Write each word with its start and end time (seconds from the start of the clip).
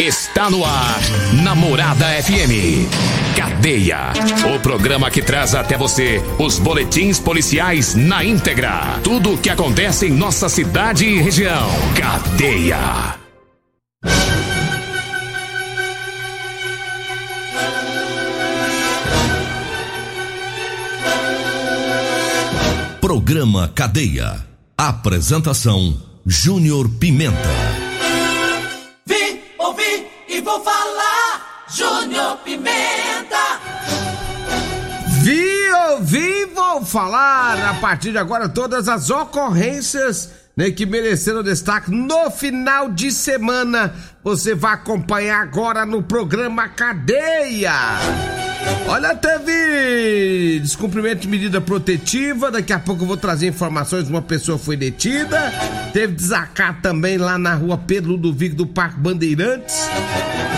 Está 0.00 0.50
no 0.50 0.64
ar, 0.64 1.00
Namorada 1.44 2.06
FM. 2.20 2.90
Cadeia. 3.36 4.12
O 4.52 4.58
programa 4.58 5.08
que 5.08 5.22
traz 5.22 5.54
até 5.54 5.78
você 5.78 6.20
os 6.36 6.58
boletins 6.58 7.20
policiais 7.20 7.94
na 7.94 8.24
íntegra. 8.24 8.98
Tudo 9.04 9.34
o 9.34 9.38
que 9.38 9.48
acontece 9.48 10.06
em 10.06 10.10
nossa 10.10 10.48
cidade 10.48 11.06
e 11.06 11.22
região. 11.22 11.68
Cadeia. 11.94 13.14
Programa 23.00 23.68
Cadeia. 23.68 24.44
Apresentação: 24.76 25.96
Júnior 26.26 26.88
Pimenta. 26.88 27.63
Pimenta. 32.38 33.60
Vi, 35.22 35.70
ouvi, 35.90 36.46
vou 36.46 36.84
falar 36.84 37.70
a 37.70 37.74
partir 37.74 38.12
de 38.12 38.18
agora 38.18 38.48
todas 38.48 38.88
as 38.88 39.10
ocorrências 39.10 40.30
né, 40.56 40.70
que 40.70 40.86
mereceram 40.86 41.42
destaque 41.42 41.90
no 41.90 42.30
final 42.30 42.90
de 42.90 43.10
semana. 43.10 43.94
Você 44.22 44.54
vai 44.54 44.74
acompanhar 44.74 45.40
agora 45.40 45.84
no 45.84 46.02
programa 46.02 46.68
Cadeia. 46.68 47.72
Olha, 48.86 49.14
teve 49.14 50.60
descumprimento 50.60 51.22
de 51.22 51.28
medida 51.28 51.60
protetiva. 51.60 52.50
Daqui 52.50 52.72
a 52.72 52.78
pouco 52.78 53.02
eu 53.02 53.06
vou 53.06 53.16
trazer 53.16 53.48
informações. 53.48 54.08
Uma 54.08 54.22
pessoa 54.22 54.58
foi 54.58 54.76
detida. 54.76 55.52
Teve 55.92 56.14
desacato 56.14 56.82
também 56.82 57.18
lá 57.18 57.38
na 57.38 57.54
rua 57.54 57.78
Pedro 57.78 58.12
Ludovico 58.12 58.54
do 58.54 58.66
Parque 58.66 59.00
Bandeirantes. 59.00 59.88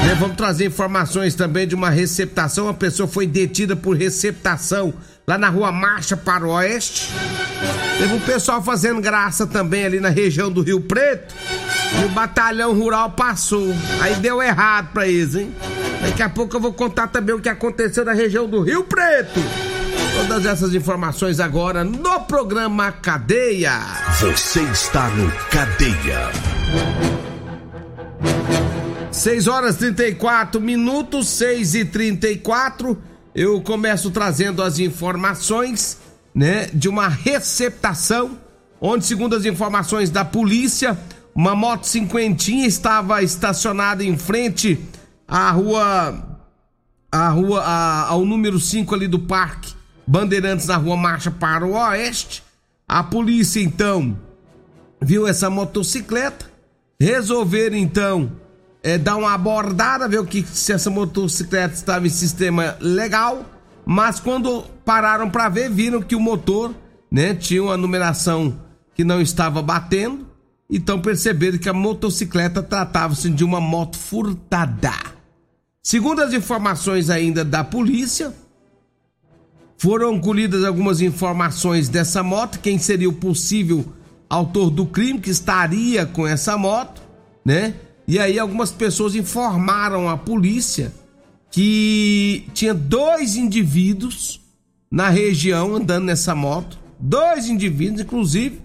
Né, 0.05 0.15
Vamos 0.19 0.37
trazer 0.37 0.67
informações 0.67 1.35
também 1.35 1.67
de 1.67 1.75
uma 1.75 1.91
receptação. 1.91 2.65
Uma 2.65 2.75
pessoa 2.75 3.09
foi 3.09 3.27
detida 3.27 3.75
por 3.75 3.97
receptação 3.97 4.93
lá 5.27 5.39
na 5.39 5.49
rua 5.49 5.73
Marcha 5.73 6.17
para 6.17 6.47
o 6.47 6.51
Oeste. 6.51 7.11
Teve 7.99 8.13
um 8.15 8.21
pessoal 8.21 8.63
fazendo 8.63 9.01
graça 9.01 9.47
também 9.47 9.85
ali 9.85 9.99
na 9.99 10.11
região 10.11 10.51
do 10.51 10.63
Rio 10.63 10.81
Preto. 10.81 11.35
E 12.03 12.05
o 12.05 12.09
batalhão 12.11 12.75
rural 12.75 13.11
passou. 13.11 13.75
Aí 14.01 14.15
deu 14.17 14.43
errado 14.43 14.91
pra 14.93 15.07
eles, 15.07 15.35
hein? 15.35 15.55
Daqui 16.01 16.23
a 16.23 16.29
pouco 16.29 16.57
eu 16.57 16.61
vou 16.61 16.73
contar 16.73 17.09
também 17.09 17.35
o 17.35 17.41
que 17.41 17.49
aconteceu 17.49 18.05
na 18.05 18.13
região 18.13 18.49
do 18.49 18.61
Rio 18.63 18.85
Preto. 18.85 19.41
Todas 20.17 20.47
essas 20.47 20.75
informações 20.75 21.41
agora 21.41 21.85
no 21.85 22.21
programa 22.21 22.91
Cadeia. 22.91 23.79
Você 24.21 24.63
está 24.63 25.09
no 25.11 25.31
Cadeia. 25.51 26.31
6 29.11 29.49
horas 29.49 29.77
34 29.77 30.61
minutos, 30.61 31.29
6 31.29 31.75
e 31.75 31.85
34 31.87 32.99
Eu 33.35 33.61
começo 33.63 34.11
trazendo 34.11 34.63
as 34.63 34.79
informações, 34.79 35.99
né, 36.35 36.69
de 36.73 36.89
uma 36.89 37.09
receptação, 37.09 38.39
onde, 38.81 39.05
segundo 39.05 39.35
as 39.35 39.45
informações 39.45 40.11
da 40.11 40.25
polícia, 40.25 40.99
uma 41.37 41.55
moto 41.55 41.85
cinquentinha 41.85 42.67
estava 42.67 43.23
estacionada 43.23 44.03
em 44.03 44.17
frente 44.17 44.81
à 45.29 45.51
rua. 45.51 46.39
à 47.13 47.29
rua. 47.29 47.63
à- 47.63 48.09
ao 48.09 48.25
número 48.25 48.59
5 48.59 48.95
ali 48.95 49.07
do 49.07 49.19
parque 49.19 49.75
Bandeirantes, 50.07 50.67
na 50.67 50.77
rua 50.77 50.97
Marcha 50.97 51.31
para 51.31 51.67
o 51.67 51.73
Oeste. 51.73 52.43
A 52.89 53.03
polícia, 53.03 53.61
então, 53.61 54.17
viu 55.01 55.27
essa 55.27 55.51
motocicleta, 55.51 56.47
resolveram 57.01 57.77
então 57.77 58.33
é, 58.83 58.97
dar 58.97 59.17
uma 59.17 59.35
abordada, 59.35 60.09
ver 60.09 60.21
o 60.21 60.25
que 60.25 60.43
se 60.43 60.73
essa 60.73 60.89
motocicleta 60.89 61.75
estava 61.75 62.07
em 62.07 62.11
sistema 62.11 62.77
legal, 62.81 63.45
mas 63.85 64.21
quando 64.21 64.63
pararam 64.85 65.29
para 65.29 65.49
ver, 65.49 65.69
viram 65.71 66.01
que 66.01 66.15
o 66.15 66.21
motor, 66.21 66.73
né, 67.11 67.35
tinha 67.35 67.63
uma 67.63 67.77
numeração 67.77 68.59
que 68.95 69.03
não 69.05 69.21
estava 69.21 69.61
batendo, 69.61 70.26
então 70.71 71.01
perceberam 71.01 71.59
que 71.59 71.69
a 71.69 71.73
motocicleta 71.73 72.63
tratava-se 72.63 73.31
de 73.31 73.45
uma 73.45 73.61
moto 73.61 73.97
furtada. 73.97 74.93
Segundo 75.83 76.21
as 76.21 76.33
informações 76.33 77.09
ainda 77.11 77.45
da 77.45 77.63
polícia, 77.63 78.35
foram 79.79 80.19
colhidas 80.21 80.65
algumas 80.65 81.01
informações 81.01 81.89
dessa 81.89 82.23
moto, 82.23 82.59
quem 82.61 82.79
seria 82.79 83.09
o 83.09 83.13
possível 83.13 83.85
autor 84.29 84.71
do 84.71 84.87
crime 84.87 85.21
que 85.21 85.31
estaria 85.31 86.05
com 86.05 86.27
essa 86.27 86.59
moto, 86.59 87.03
né? 87.45 87.75
E 88.09 88.19
aí 88.19 88.39
algumas 88.39 88.71
pessoas 88.71 89.15
informaram 89.15 90.09
a 90.09 90.17
polícia 90.17 90.93
que 91.51 92.49
tinha 92.53 92.75
dois 92.75 93.37
indivíduos 93.37 94.41
na 94.91 95.09
região 95.09 95.77
andando 95.77 96.05
nessa 96.05 96.35
moto, 96.35 96.79
dois 96.99 97.49
indivíduos, 97.49 98.01
inclusive, 98.01 98.61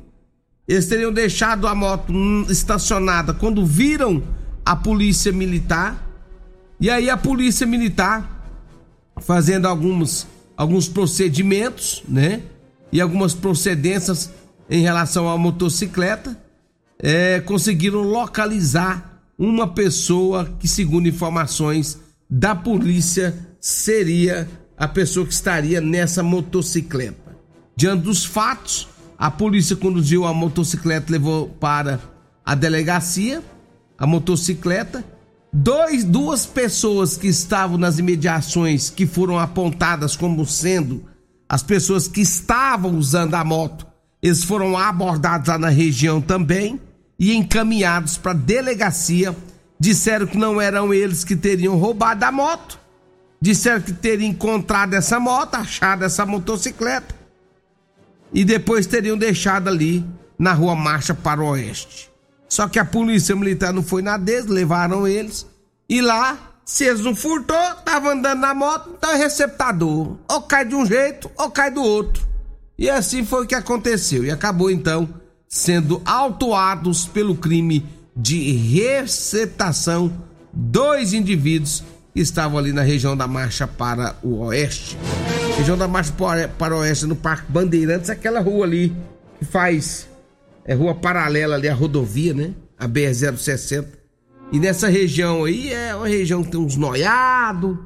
eles 0.73 0.87
teriam 0.87 1.11
deixado 1.11 1.67
a 1.67 1.75
moto 1.75 2.13
estacionada 2.49 3.33
quando 3.33 3.65
viram 3.65 4.23
a 4.65 4.75
polícia 4.75 5.31
militar. 5.31 6.07
E 6.79 6.89
aí 6.89 7.09
a 7.09 7.17
polícia 7.17 7.67
militar 7.67 8.41
fazendo 9.19 9.67
alguns, 9.67 10.27
alguns 10.55 10.87
procedimentos, 10.87 12.03
né? 12.07 12.41
E 12.91 12.99
algumas 12.99 13.33
procedências 13.33 14.31
em 14.71 14.81
relação 14.81 15.27
à 15.29 15.37
motocicleta, 15.37 16.37
é, 16.97 17.41
conseguiram 17.41 18.01
localizar 18.01 19.21
uma 19.37 19.67
pessoa 19.67 20.49
que, 20.59 20.67
segundo 20.67 21.09
informações 21.09 21.99
da 22.29 22.55
polícia, 22.55 23.35
seria 23.59 24.47
a 24.77 24.87
pessoa 24.87 25.25
que 25.25 25.33
estaria 25.33 25.81
nessa 25.81 26.23
motocicleta. 26.23 27.35
Diante 27.75 28.03
dos 28.03 28.23
fatos, 28.23 28.87
a 29.21 29.29
polícia 29.29 29.75
conduziu 29.75 30.25
a 30.25 30.33
motocicleta, 30.33 31.11
levou 31.11 31.47
para 31.47 31.99
a 32.43 32.55
delegacia 32.55 33.43
a 33.95 34.07
motocicleta. 34.07 35.05
Dois, 35.53 36.03
duas 36.03 36.47
pessoas 36.47 37.17
que 37.17 37.27
estavam 37.27 37.77
nas 37.77 37.99
imediações 37.99 38.89
que 38.89 39.05
foram 39.05 39.37
apontadas 39.37 40.15
como 40.15 40.43
sendo 40.43 41.05
as 41.47 41.61
pessoas 41.61 42.07
que 42.07 42.21
estavam 42.21 42.95
usando 42.97 43.35
a 43.35 43.43
moto, 43.43 43.85
eles 44.23 44.43
foram 44.43 44.75
abordados 44.75 45.49
lá 45.49 45.59
na 45.59 45.69
região 45.69 46.19
também 46.19 46.81
e 47.19 47.35
encaminhados 47.35 48.17
para 48.17 48.31
a 48.31 48.33
delegacia. 48.33 49.35
Disseram 49.79 50.25
que 50.25 50.37
não 50.37 50.59
eram 50.59 50.91
eles 50.91 51.23
que 51.23 51.35
teriam 51.35 51.77
roubado 51.77 52.25
a 52.25 52.31
moto. 52.31 52.79
Disseram 53.39 53.81
que 53.81 53.93
teriam 53.93 54.31
encontrado 54.31 54.95
essa 54.95 55.19
moto, 55.19 55.53
achado 55.53 56.03
essa 56.03 56.25
motocicleta 56.25 57.20
e 58.33 58.45
depois 58.45 58.87
teriam 58.87 59.17
deixado 59.17 59.67
ali 59.67 60.05
na 60.37 60.53
rua 60.53 60.75
Marcha 60.75 61.13
para 61.13 61.41
o 61.41 61.47
Oeste. 61.47 62.09
Só 62.47 62.67
que 62.67 62.79
a 62.79 62.85
polícia 62.85 63.35
militar 63.35 63.71
não 63.71 63.83
foi 63.83 64.01
na 64.01 64.17
deles, 64.17 64.47
levaram 64.47 65.07
eles. 65.07 65.45
E 65.87 66.01
lá, 66.01 66.37
se 66.65 66.85
eles 66.85 67.01
não 67.01 67.15
furtou, 67.15 67.75
tava 67.85 68.11
andando 68.11 68.39
na 68.39 68.53
moto, 68.53 68.91
então 68.97 69.11
é 69.11 69.15
receptador. 69.15 70.17
Ou 70.29 70.41
cai 70.41 70.65
de 70.65 70.75
um 70.75 70.85
jeito, 70.85 71.31
ou 71.37 71.49
cai 71.49 71.71
do 71.71 71.81
outro. 71.81 72.27
E 72.77 72.89
assim 72.89 73.23
foi 73.23 73.43
o 73.43 73.47
que 73.47 73.55
aconteceu. 73.55 74.25
E 74.25 74.31
acabou 74.31 74.71
então 74.71 75.07
sendo 75.47 76.01
autuados 76.05 77.05
pelo 77.05 77.35
crime 77.35 77.85
de 78.15 78.51
receptação 78.51 80.11
dois 80.51 81.13
indivíduos 81.13 81.83
que 82.13 82.19
estavam 82.19 82.57
ali 82.57 82.73
na 82.73 82.81
região 82.81 83.15
da 83.15 83.27
Marcha 83.27 83.67
para 83.67 84.15
o 84.21 84.39
Oeste. 84.39 84.97
Região 85.61 85.77
da 85.77 85.87
Marcha 85.87 86.11
para 86.57 86.75
Oeste, 86.75 87.05
no 87.05 87.15
Parque 87.15 87.51
Bandeirantes, 87.51 88.09
aquela 88.09 88.39
rua 88.39 88.65
ali 88.65 88.91
que 89.37 89.45
faz. 89.45 90.07
É 90.65 90.73
rua 90.73 90.95
paralela 90.95 91.53
ali 91.53 91.69
à 91.69 91.73
rodovia, 91.75 92.33
né? 92.33 92.55
A 92.79 92.87
BR-060. 92.87 93.85
E 94.51 94.59
nessa 94.59 94.89
região 94.89 95.45
aí 95.45 95.71
é 95.71 95.95
uma 95.95 96.07
região 96.07 96.43
que 96.43 96.49
tem 96.49 96.59
uns 96.59 96.75
noiados, 96.75 97.77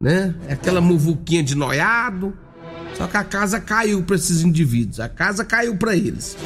né? 0.00 0.34
É 0.48 0.54
aquela 0.54 0.80
muvuquinha 0.80 1.44
de 1.44 1.54
noiado. 1.54 2.36
Só 2.94 3.06
que 3.06 3.16
a 3.16 3.22
casa 3.22 3.60
caiu 3.60 4.02
para 4.02 4.16
esses 4.16 4.42
indivíduos. 4.42 4.98
A 4.98 5.08
casa 5.08 5.44
caiu 5.44 5.76
para 5.76 5.94
eles. 5.94 6.36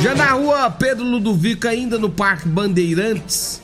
Já 0.00 0.14
na 0.14 0.30
rua 0.30 0.70
Pedro 0.70 1.04
Ludovico, 1.04 1.66
ainda 1.66 1.98
no 1.98 2.08
Parque 2.08 2.48
Bandeirantes, 2.48 3.60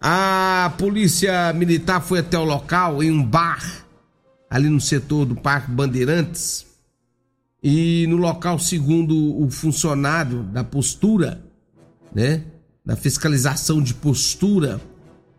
a 0.00 0.72
polícia 0.76 1.52
militar 1.52 2.00
foi 2.00 2.18
até 2.18 2.36
o 2.36 2.42
local, 2.42 3.00
em 3.00 3.12
um 3.12 3.22
bar, 3.22 3.79
ali 4.50 4.68
no 4.68 4.80
setor 4.80 5.24
do 5.24 5.36
Parque 5.36 5.70
Bandeirantes. 5.70 6.66
E 7.62 8.06
no 8.08 8.16
local, 8.16 8.58
segundo 8.58 9.40
o 9.40 9.48
funcionário 9.48 10.42
da 10.42 10.64
postura, 10.64 11.40
né? 12.12 12.42
Da 12.84 12.96
fiscalização 12.96 13.80
de 13.80 13.94
postura, 13.94 14.80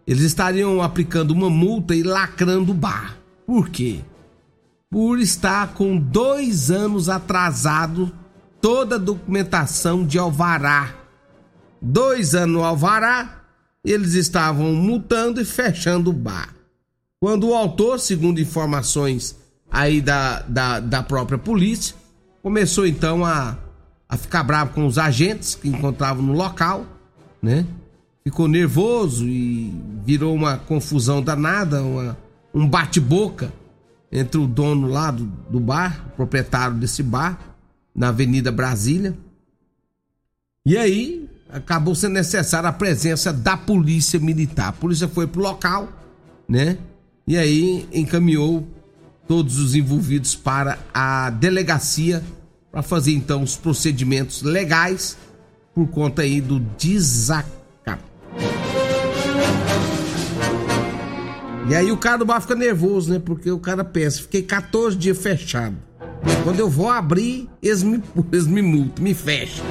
eles 0.07 0.23
estariam 0.23 0.81
aplicando 0.81 1.31
uma 1.31 1.49
multa 1.49 1.93
e 1.93 2.03
lacrando 2.03 2.71
o 2.71 2.75
bar. 2.75 3.17
Por 3.45 3.69
quê? 3.69 3.99
Por 4.89 5.19
estar 5.19 5.73
com 5.73 5.97
dois 5.97 6.71
anos 6.71 7.09
atrasado 7.09 8.11
toda 8.61 8.95
a 8.95 8.99
documentação 8.99 10.05
de 10.05 10.19
alvará. 10.19 10.95
Dois 11.81 12.35
anos 12.35 12.55
no 12.55 12.63
alvará, 12.63 13.43
eles 13.83 14.13
estavam 14.13 14.73
multando 14.73 15.41
e 15.41 15.45
fechando 15.45 16.11
o 16.11 16.13
bar. 16.13 16.60
Quando 17.23 17.49
o 17.49 17.53
autor, 17.53 17.99
segundo 17.99 18.41
informações 18.41 19.35
aí 19.69 20.01
da, 20.01 20.39
da, 20.41 20.79
da 20.79 21.03
própria 21.03 21.37
polícia, 21.37 21.95
começou 22.41 22.87
então 22.87 23.23
a, 23.23 23.59
a 24.09 24.17
ficar 24.17 24.41
bravo 24.41 24.73
com 24.73 24.87
os 24.87 24.97
agentes 24.97 25.53
que 25.53 25.69
encontravam 25.69 26.23
no 26.23 26.33
local, 26.33 26.83
né? 27.39 27.63
Ficou 28.23 28.47
nervoso 28.47 29.27
e 29.27 29.71
virou 30.03 30.33
uma 30.33 30.57
confusão 30.57 31.21
danada, 31.21 31.83
uma, 31.83 32.17
um 32.51 32.67
bate-boca 32.67 33.53
entre 34.11 34.41
o 34.41 34.47
dono 34.47 34.87
lá 34.87 35.11
do, 35.11 35.25
do 35.47 35.59
bar, 35.59 36.03
o 36.07 36.15
proprietário 36.15 36.75
desse 36.75 37.03
bar, 37.03 37.39
na 37.93 38.07
Avenida 38.07 38.51
Brasília. 38.51 39.15
E 40.65 40.75
aí 40.75 41.29
acabou 41.47 41.93
sendo 41.93 42.13
necessária 42.13 42.67
a 42.67 42.73
presença 42.73 43.31
da 43.31 43.55
polícia 43.55 44.19
militar. 44.19 44.69
A 44.69 44.73
polícia 44.73 45.07
foi 45.07 45.27
pro 45.27 45.39
local, 45.39 45.87
né? 46.49 46.79
E 47.31 47.37
aí 47.37 47.87
encaminhou 47.93 48.67
todos 49.25 49.57
os 49.57 49.73
envolvidos 49.73 50.35
para 50.35 50.77
a 50.93 51.29
delegacia 51.29 52.21
para 52.69 52.81
fazer 52.81 53.13
então 53.13 53.41
os 53.41 53.55
procedimentos 53.55 54.41
legais 54.41 55.15
por 55.73 55.87
conta 55.87 56.23
aí 56.23 56.41
do 56.41 56.59
desacato. 56.59 58.03
E 61.69 61.73
aí 61.73 61.89
o 61.89 61.95
cara 61.95 62.17
do 62.17 62.25
bar 62.25 62.41
fica 62.41 62.53
nervoso, 62.53 63.13
né? 63.13 63.21
Porque 63.23 63.49
o 63.49 63.59
cara 63.59 63.85
pensa, 63.85 64.23
fiquei 64.23 64.43
14 64.43 64.97
dias 64.97 65.17
fechado. 65.17 65.77
Quando 66.43 66.59
eu 66.59 66.69
vou 66.69 66.89
abrir, 66.89 67.47
eles 67.63 67.81
me, 67.81 68.03
eles 68.29 68.45
me 68.45 68.61
multam, 68.61 69.01
me 69.01 69.13
fecham. 69.13 69.65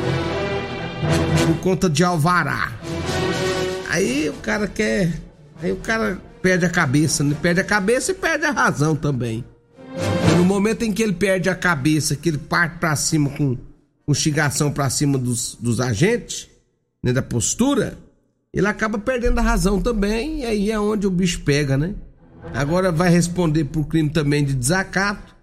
Por 1.46 1.58
conta 1.58 1.90
de 1.90 2.02
alvará. 2.02 2.72
Aí 3.90 4.30
o 4.30 4.34
cara 4.36 4.66
quer. 4.66 5.12
Aí 5.62 5.70
o 5.70 5.76
cara 5.76 6.29
perde 6.42 6.64
a 6.64 6.70
cabeça, 6.70 7.22
né? 7.22 7.36
Perde 7.40 7.60
a 7.60 7.64
cabeça 7.64 8.12
e 8.12 8.14
perde 8.14 8.44
a 8.44 8.50
razão 8.50 8.96
também. 8.96 9.44
E 10.30 10.34
no 10.36 10.44
momento 10.44 10.82
em 10.82 10.92
que 10.92 11.02
ele 11.02 11.12
perde 11.12 11.48
a 11.48 11.54
cabeça, 11.54 12.16
que 12.16 12.28
ele 12.28 12.38
parte 12.38 12.78
pra 12.78 12.94
cima 12.96 13.30
com, 13.30 13.56
com 14.06 14.14
xigação 14.14 14.72
pra 14.72 14.88
cima 14.90 15.18
dos, 15.18 15.56
dos 15.60 15.80
agentes, 15.80 16.48
né? 17.02 17.12
Da 17.12 17.22
postura, 17.22 17.98
ele 18.52 18.66
acaba 18.66 18.98
perdendo 18.98 19.38
a 19.38 19.42
razão 19.42 19.80
também. 19.80 20.40
E 20.40 20.44
aí 20.44 20.70
é 20.70 20.78
onde 20.78 21.06
o 21.06 21.10
bicho 21.10 21.40
pega, 21.40 21.76
né? 21.76 21.94
Agora 22.54 22.90
vai 22.90 23.10
responder 23.10 23.64
por 23.64 23.86
crime 23.86 24.10
também 24.10 24.44
de 24.44 24.54
desacato 24.54 25.40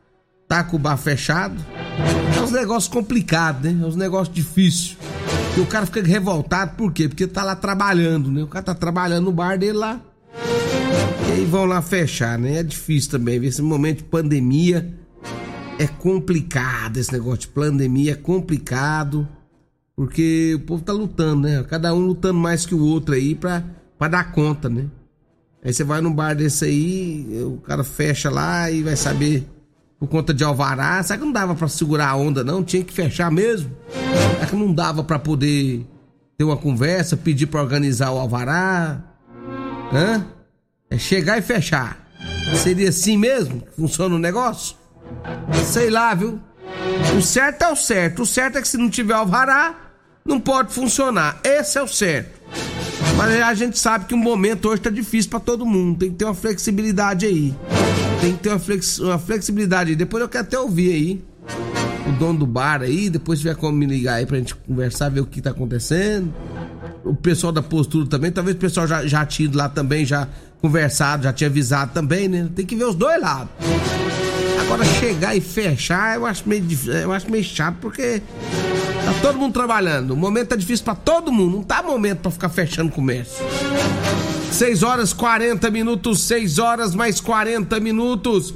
tá 0.48 0.64
com 0.64 0.78
o 0.78 0.80
bar 0.80 0.98
fechado. 0.98 1.56
É 2.36 2.42
uns 2.42 2.52
negócios 2.52 2.88
complicados, 2.88 3.62
né? 3.62 3.78
É 3.84 3.86
uns 3.86 3.96
negócios 3.96 4.34
difíceis. 4.34 4.98
E 5.58 5.60
o 5.60 5.66
cara 5.66 5.86
fica 5.86 6.02
revoltado, 6.02 6.76
por 6.76 6.94
quê? 6.94 7.10
Porque 7.10 7.28
tá 7.28 7.44
lá 7.44 7.56
trabalhando, 7.56 8.32
né? 8.32 8.44
O 8.44 8.48
cara 8.48 8.64
tá 8.64 8.76
trabalhando 8.76 9.26
no 9.26 9.32
bar 9.32 9.58
dele 9.58 9.78
lá. 9.78 10.00
E 11.28 11.32
aí 11.32 11.46
vão 11.46 11.66
lá 11.66 11.82
fechar, 11.82 12.38
né? 12.38 12.60
É 12.60 12.64
difícil 12.64 13.12
também. 13.12 13.44
Esse 13.46 13.62
momento 13.62 13.98
de 13.98 14.04
pandemia 14.06 14.94
é 15.80 15.88
complicado. 15.88 16.98
Esse 16.98 17.12
negócio 17.12 17.42
de 17.42 17.48
pandemia 17.50 18.14
é 18.14 18.16
complicado. 18.16 19.28
Porque 19.96 20.54
o 20.56 20.60
povo 20.60 20.84
tá 20.84 20.94
lutando, 20.94 21.42
né? 21.42 21.64
Cada 21.64 21.94
um 21.94 22.00
lutando 22.00 22.40
mais 22.40 22.66
que 22.66 22.76
o 22.76 22.84
outro 22.84 23.16
aí 23.16 23.34
pra, 23.34 23.64
pra 23.98 24.08
dar 24.08 24.32
conta, 24.32 24.70
né? 24.70 24.86
Aí 25.64 25.74
você 25.74 25.84
vai 25.84 26.02
num 26.02 26.14
bar 26.14 26.36
desse 26.36 26.66
aí, 26.66 27.44
o 27.44 27.58
cara 27.58 27.84
fecha 27.84 28.30
lá 28.30 28.70
e 28.70 28.84
vai 28.84 28.96
saber 28.96 29.48
por 30.00 30.08
conta 30.08 30.34
de 30.34 30.44
alvará. 30.44 31.02
Será 31.02 31.18
que 31.18 31.26
não 31.26 31.32
dava 31.32 31.56
para 31.56 31.68
segurar 31.68 32.10
a 32.10 32.16
onda, 32.16 32.44
não? 32.44 32.64
Tinha 32.64 32.84
que 32.84 32.94
fechar 32.94 33.32
mesmo? 33.32 33.72
Será 34.36 34.46
que 34.46 34.56
não 34.56 34.72
dava 34.72 35.04
para 35.04 35.18
poder 35.18 35.86
ter 36.38 36.44
uma 36.44 36.58
conversa, 36.58 37.18
pedir 37.18 37.48
para 37.48 37.62
organizar 37.62 38.12
o 38.12 38.20
alvará? 38.20 39.02
Hã? 39.92 40.26
É 40.90 40.98
chegar 40.98 41.38
e 41.38 41.42
fechar. 41.42 42.08
Seria 42.64 42.90
assim 42.90 43.18
mesmo 43.18 43.62
que 43.62 43.76
funciona 43.76 44.16
o 44.16 44.20
negócio? 44.20 44.76
Sei 45.66 45.90
lá, 45.90 46.14
viu? 46.14 46.40
O 47.18 47.22
certo 47.22 47.64
é 47.64 47.70
o 47.70 47.76
certo. 47.76 48.22
O 48.22 48.26
certo 48.26 48.58
é 48.58 48.62
que 48.62 48.68
se 48.68 48.78
não 48.78 48.90
tiver 48.90 49.14
alvará, 49.14 49.76
não 50.26 50.40
pode 50.40 50.74
funcionar. 50.74 51.40
Esse 51.44 51.78
é 51.78 51.82
o 51.82 51.88
certo. 51.88 52.40
Mas 53.16 53.42
a 53.42 53.54
gente 53.54 53.78
sabe 53.78 54.06
que 54.06 54.14
o 54.14 54.18
momento 54.18 54.70
hoje 54.70 54.82
tá 54.82 54.90
difícil 54.90 55.30
para 55.30 55.40
todo 55.40 55.66
mundo. 55.66 55.98
Tem 55.98 56.12
que 56.12 56.18
ter 56.18 56.26
uma 56.26 56.36
flexibilidade 56.36 57.26
aí. 57.26 57.54
Tem 58.22 58.34
que 58.34 58.44
ter 58.44 58.50
uma, 58.50 58.60
flex, 58.60 59.00
uma 59.00 59.20
flexibilidade 59.20 59.92
aí. 59.92 59.96
Depois 59.96 60.22
eu 60.22 60.30
quero 60.30 60.44
até 60.44 60.60
ouvir 60.60 60.94
aí 60.94 61.26
o 62.08 62.12
dono 62.14 62.40
do 62.40 62.48
bar 62.48 62.82
aí. 62.82 63.10
Depois 63.10 63.40
tiver 63.40 63.56
como 63.56 63.78
me 63.78 63.86
ligar 63.86 64.16
aí 64.16 64.26
pra 64.26 64.38
gente 64.38 64.56
conversar, 64.56 65.10
ver 65.10 65.22
o 65.22 65.26
que 65.26 65.42
tá 65.42 65.50
acontecendo. 65.50 66.34
O 67.04 67.16
pessoal 67.16 67.52
da 67.52 67.62
postura 67.62 68.08
também. 68.08 68.32
Talvez 68.32 68.56
o 68.56 68.60
pessoal 68.60 68.88
já, 68.88 69.06
já 69.06 69.28
ido 69.40 69.58
lá 69.58 69.68
também, 69.68 70.06
já 70.06 70.28
conversado, 70.62 71.24
já 71.24 71.34
tinha 71.34 71.50
avisado 71.50 71.92
também, 71.94 72.28
né? 72.28 72.50
Tem 72.56 72.66
que 72.66 72.76
ver 72.76 72.86
os 72.86 72.96
dois 72.96 73.20
lados. 73.22 73.50
Agora 74.60 74.84
chegar 74.84 75.36
e 75.36 75.40
fechar, 75.40 76.16
eu 76.16 76.26
acho 76.26 76.48
meio, 76.48 76.66
eu 77.02 77.14
acho 77.14 77.30
meio 77.32 77.44
chato 77.44 77.78
porque 77.80 78.22
tá 79.06 79.14
todo 79.22 79.38
mundo 79.38 79.54
trabalhando. 79.54 80.12
O 80.12 80.18
momento 80.18 80.50
tá 80.50 80.56
difícil 80.56 80.84
para 80.84 80.96
todo 80.96 81.32
mundo. 81.32 81.58
Não 81.58 81.64
tá 81.64 81.82
momento 81.82 82.20
para 82.20 82.32
ficar 82.32 82.50
fechando 82.50 82.92
comércio. 82.92 83.46
6 84.52 84.84
horas 84.84 85.14
40 85.14 85.70
minutos, 85.70 86.22
6 86.24 86.58
horas 86.58 86.96
mais 86.96 87.22
40 87.22 87.80
minutos. 87.80 88.54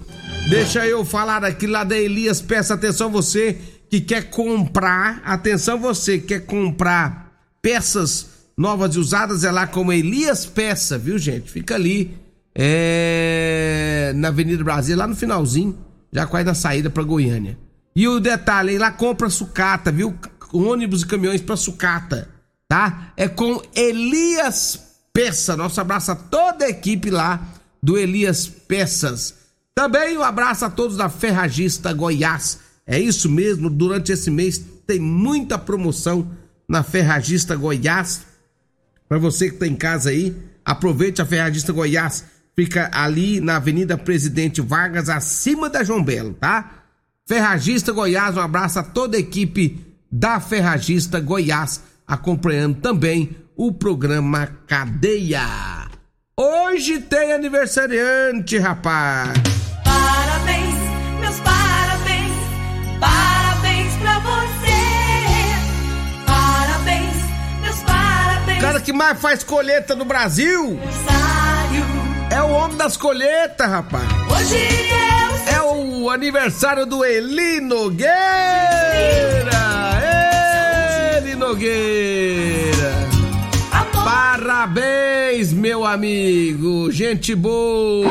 Deixa 0.49 0.85
eu 0.85 1.05
falar 1.05 1.45
aqui 1.45 1.67
lá 1.67 1.83
da 1.83 1.97
Elias. 1.97 2.41
Peça 2.41 2.73
atenção 2.73 3.09
você 3.09 3.57
que 3.89 4.01
quer 4.01 4.29
comprar. 4.29 5.21
Atenção 5.23 5.79
você 5.79 6.17
que 6.17 6.27
quer 6.27 6.45
comprar 6.45 7.31
peças 7.61 8.40
novas 8.57 8.95
e 8.95 8.99
usadas. 8.99 9.43
É 9.43 9.51
lá 9.51 9.67
como 9.67 9.93
Elias 9.93 10.45
Peça, 10.45 10.97
viu 10.97 11.17
gente? 11.17 11.51
Fica 11.51 11.75
ali 11.75 12.17
é, 12.55 14.11
na 14.15 14.29
Avenida 14.29 14.63
Brasil, 14.63 14.97
lá 14.97 15.07
no 15.07 15.15
finalzinho. 15.15 15.77
Já 16.11 16.25
quase 16.25 16.45
na 16.45 16.53
saída 16.53 16.89
para 16.89 17.03
Goiânia. 17.03 17.57
E 17.95 18.07
o 18.07 18.19
detalhe, 18.19 18.77
lá 18.77 18.91
compra 18.91 19.29
sucata, 19.29 19.91
viu? 19.91 20.13
Ônibus 20.53 21.01
e 21.01 21.07
caminhões 21.07 21.41
para 21.41 21.55
sucata, 21.55 22.27
tá? 22.67 23.13
É 23.15 23.27
com 23.27 23.61
Elias 23.73 24.79
Peça. 25.13 25.55
Nosso 25.55 25.79
abraço 25.79 26.11
a 26.11 26.15
toda 26.15 26.65
a 26.65 26.69
equipe 26.69 27.09
lá 27.09 27.41
do 27.81 27.97
Elias 27.97 28.47
Peças. 28.47 29.35
Também 29.73 30.17
um 30.17 30.23
abraço 30.23 30.65
a 30.65 30.69
todos 30.69 30.97
da 30.97 31.09
Ferragista 31.09 31.93
Goiás. 31.93 32.59
É 32.85 32.99
isso 32.99 33.29
mesmo, 33.29 33.69
durante 33.69 34.11
esse 34.11 34.29
mês 34.29 34.61
tem 34.85 34.99
muita 34.99 35.57
promoção 35.57 36.29
na 36.67 36.83
Ferragista 36.83 37.55
Goiás. 37.55 38.23
Para 39.11 39.19
você 39.19 39.49
que 39.49 39.55
está 39.55 39.67
em 39.67 39.75
casa 39.75 40.09
aí, 40.09 40.33
aproveite 40.63 41.21
a 41.21 41.25
Ferragista 41.25 41.73
Goiás. 41.73 42.23
Fica 42.55 42.89
ali 42.93 43.41
na 43.41 43.57
Avenida 43.57 43.97
Presidente 43.97 44.61
Vargas, 44.61 45.09
acima 45.09 45.69
da 45.69 45.83
João 45.83 46.01
Belo, 46.01 46.33
tá? 46.33 46.85
Ferragista 47.27 47.91
Goiás, 47.91 48.37
um 48.37 48.39
abraço 48.39 48.79
a 48.79 48.83
toda 48.83 49.17
a 49.17 49.19
equipe 49.19 49.85
da 50.09 50.39
Ferragista 50.39 51.19
Goiás, 51.19 51.83
acompanhando 52.07 52.79
também 52.79 53.35
o 53.53 53.73
programa 53.73 54.47
Cadeia. 54.65 55.89
Hoje 56.37 57.01
tem 57.01 57.33
aniversariante, 57.33 58.57
rapaz. 58.59 59.50
Cara 68.61 68.79
que 68.79 68.93
mais 68.93 69.19
faz 69.19 69.43
colheita 69.43 69.95
no 69.95 70.05
Brasil 70.05 70.79
é 72.29 72.41
o 72.43 72.49
homem 72.51 72.77
das 72.77 72.95
colheitas, 72.95 73.67
rapaz. 73.67 74.07
Hoje 74.31 74.55
eu 74.55 75.53
É 75.53 75.61
o 75.61 76.09
aniversário 76.09 76.85
do 76.85 77.03
Eli 77.03 77.59
Nogueira! 77.59 78.11
Eli 81.17 81.35
Nogueira! 81.35 82.93
amor. 83.71 84.05
Parabéns, 84.05 85.51
meu 85.51 85.83
amigo! 85.83 86.91
Gente 86.91 87.35
boa! 87.35 88.05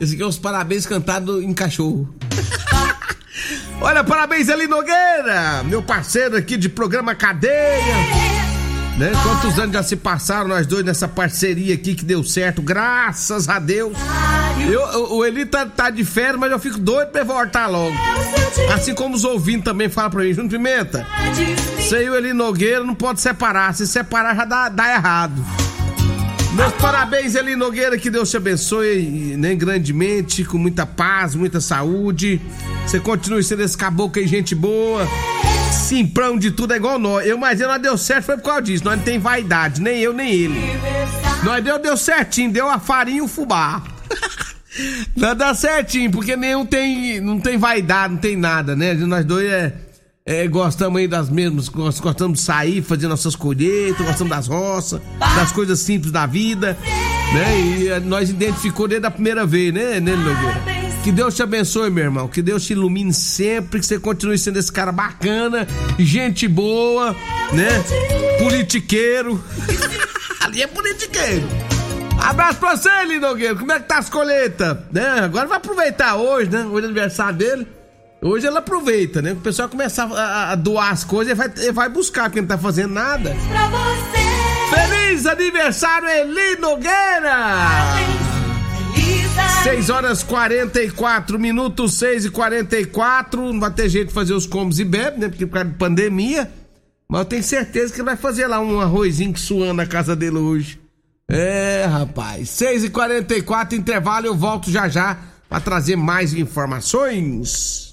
Esse 0.00 0.14
aqui 0.14 0.22
é 0.22 0.26
os 0.26 0.38
parabéns 0.38 0.86
cantados 0.86 1.42
em 1.42 1.52
cachorro. 1.52 2.08
Olha, 3.80 4.02
parabéns, 4.04 4.48
Eli 4.48 4.66
Nogueira, 4.66 5.62
meu 5.64 5.82
parceiro 5.82 6.36
aqui 6.36 6.56
de 6.56 6.68
programa 6.68 7.14
Cadeia. 7.14 7.94
Né? 8.98 9.12
Quantos 9.22 9.58
anos 9.58 9.72
já 9.72 9.82
se 9.82 9.96
passaram 9.96 10.48
nós 10.48 10.66
dois 10.66 10.84
nessa 10.84 11.08
parceria 11.08 11.72
aqui 11.74 11.94
que 11.94 12.04
deu 12.04 12.22
certo, 12.22 12.60
graças 12.60 13.48
a 13.48 13.58
Deus. 13.58 13.96
Eu, 14.70 14.82
o- 15.16 15.24
Eli 15.24 15.46
tá, 15.46 15.64
tá 15.64 15.88
de 15.88 16.04
férias, 16.04 16.36
mas 16.36 16.50
eu 16.52 16.58
fico 16.58 16.78
doido 16.78 17.08
pra 17.08 17.24
voltar 17.24 17.66
logo. 17.66 17.96
Assim 18.74 18.94
como 18.94 19.14
os 19.16 19.24
ouvintes 19.24 19.64
também 19.64 19.88
falam 19.88 20.10
pra 20.10 20.22
mim, 20.22 20.34
Júnior 20.34 20.50
Pimenta, 20.50 21.06
você 21.78 22.10
o 22.10 22.14
Eli 22.16 22.34
Nogueira 22.34 22.84
não 22.84 22.94
pode 22.94 23.20
separar, 23.22 23.74
se 23.74 23.86
separar 23.86 24.36
já 24.36 24.44
dá, 24.44 24.68
dá 24.68 24.94
errado. 24.94 25.42
Meus 26.54 26.72
parabéns, 26.74 27.36
Eli 27.36 27.54
Nogueira, 27.54 27.96
que 27.96 28.10
Deus 28.10 28.28
te 28.28 28.36
abençoe 28.36 29.36
né, 29.38 29.54
grandemente, 29.54 30.44
com 30.44 30.58
muita 30.58 30.84
paz, 30.84 31.34
muita 31.34 31.60
saúde. 31.60 32.40
Você 32.84 32.98
continue 32.98 33.42
sendo 33.44 33.62
esse 33.62 33.76
caboclo 33.76 34.20
aí, 34.20 34.26
gente 34.26 34.54
boa. 34.54 35.06
Simprão 35.72 36.36
de 36.36 36.50
tudo 36.50 36.74
é 36.74 36.76
igual 36.76 36.98
nós. 36.98 37.24
Eu, 37.24 37.38
mas 37.38 37.60
eu 37.60 37.68
não 37.68 37.78
deu 37.78 37.96
certo, 37.96 38.24
foi 38.24 38.36
por 38.36 38.42
causa 38.44 38.62
disso. 38.62 38.84
Nós 38.84 38.96
não 38.96 39.04
tem 39.04 39.18
vaidade, 39.18 39.80
nem 39.80 40.00
eu, 40.00 40.12
nem 40.12 40.32
ele. 40.32 40.60
Nós 41.44 41.62
deu, 41.62 41.78
deu 41.78 41.96
certinho, 41.96 42.50
deu 42.50 42.68
a 42.68 42.80
farinha 42.80 43.18
e 43.18 43.22
o 43.22 43.28
fubá. 43.28 43.82
Nós 45.16 45.36
dá 45.36 45.54
certinho, 45.54 46.10
porque 46.10 46.36
nenhum 46.36 46.66
tem, 46.66 47.20
não 47.20 47.40
tem 47.40 47.56
vaidade, 47.56 48.14
não 48.14 48.20
tem 48.20 48.36
nada, 48.36 48.74
né? 48.74 48.94
Nós 48.94 49.24
dois 49.24 49.48
é, 49.48 49.72
é, 50.32 50.46
gostamos 50.48 51.00
aí 51.00 51.08
das 51.08 51.28
mesmas, 51.28 51.68
gos- 51.68 51.98
gostamos 52.00 52.38
de 52.38 52.44
sair, 52.44 52.82
fazer 52.82 53.08
nossas 53.08 53.34
colheitas, 53.34 54.06
gostamos 54.06 54.30
das 54.30 54.46
roças, 54.46 55.00
das 55.18 55.50
coisas 55.52 55.78
simples 55.80 56.12
da 56.12 56.24
vida, 56.26 56.78
né? 57.34 57.60
E 57.60 57.88
eh, 57.88 58.00
nós 58.00 58.30
identificou 58.30 58.86
desde 58.86 59.06
a 59.06 59.10
primeira 59.10 59.44
vez, 59.44 59.72
né, 59.74 59.98
né, 59.98 60.14
Nogueira? 60.14 60.80
Que 61.02 61.10
Deus 61.10 61.34
te 61.34 61.42
abençoe, 61.42 61.90
meu 61.90 62.04
irmão. 62.04 62.28
Que 62.28 62.42
Deus 62.42 62.64
te 62.64 62.74
ilumine 62.74 63.12
sempre, 63.14 63.80
que 63.80 63.86
você 63.86 63.98
continue 63.98 64.36
sendo 64.38 64.58
esse 64.58 64.70
cara 64.70 64.92
bacana, 64.92 65.66
gente 65.98 66.46
boa, 66.46 67.16
né? 67.52 67.68
Politiqueiro. 68.38 69.42
Ali 70.40 70.62
é 70.62 70.66
politiqueiro. 70.66 71.48
Abraço 72.20 72.58
pra 72.58 72.76
você, 72.76 72.90
Lino 73.06 73.26
Nogueira. 73.28 73.54
Como 73.56 73.72
é 73.72 73.80
que 73.80 73.88
tá 73.88 73.98
as 73.98 74.10
colheitas? 74.10 74.76
Né? 74.92 75.08
Agora 75.24 75.48
vai 75.48 75.56
aproveitar 75.56 76.16
hoje, 76.16 76.50
né? 76.50 76.64
Hoje 76.66 76.82
é 76.84 76.88
aniversário 76.90 77.36
dele. 77.38 77.66
Hoje 78.22 78.46
ele 78.46 78.58
aproveita, 78.58 79.22
né? 79.22 79.32
O 79.32 79.36
pessoal 79.36 79.68
começar 79.68 80.04
a, 80.04 80.52
a 80.52 80.54
doar 80.54 80.92
as 80.92 81.04
coisas, 81.04 81.30
ele 81.30 81.48
vai, 81.48 81.64
ele 81.64 81.72
vai 81.72 81.88
buscar, 81.88 82.24
porque 82.24 82.40
não 82.40 82.48
tá 82.48 82.58
fazendo 82.58 82.92
nada. 82.92 83.34
Feliz 84.70 85.26
aniversário, 85.26 86.08
Eli 86.08 86.56
Nogueira! 86.60 87.56
Feliz 88.04 88.30
6 89.62 89.90
horas 89.90 90.22
44 90.22 91.38
minutos, 91.38 91.94
6 91.94 92.26
e 92.26 92.30
44 92.30 93.52
Não 93.52 93.60
vai 93.60 93.70
ter 93.70 93.88
jeito 93.88 94.08
de 94.08 94.14
fazer 94.14 94.32
os 94.32 94.46
combos 94.46 94.80
e 94.80 94.84
bebe, 94.84 95.20
né? 95.20 95.28
Porque 95.28 95.46
por 95.46 95.54
causa 95.54 95.68
de 95.68 95.76
pandemia. 95.76 96.50
Mas 97.08 97.20
eu 97.20 97.24
tenho 97.24 97.42
certeza 97.42 97.92
que 97.92 98.00
ele 98.00 98.06
vai 98.06 98.16
fazer 98.16 98.46
lá 98.46 98.60
um 98.60 98.80
arrozinho 98.80 99.36
suando 99.36 99.74
na 99.74 99.86
casa 99.86 100.14
dele 100.14 100.38
hoje. 100.38 100.80
É, 101.28 101.84
rapaz. 101.86 102.48
6 102.50 102.84
e 102.84 102.90
44 102.90 103.76
intervalo, 103.76 104.26
eu 104.26 104.34
volto 104.34 104.70
já 104.70 104.88
já 104.88 105.18
pra 105.48 105.60
trazer 105.60 105.96
mais 105.96 106.32
informações. 106.32 107.89